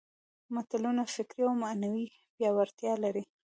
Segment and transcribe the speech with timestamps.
[0.53, 2.05] متلونه فکري او معنوي
[2.35, 3.23] پياوړتیا لري